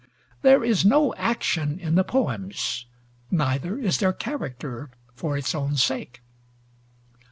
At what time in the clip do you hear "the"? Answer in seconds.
1.93-2.03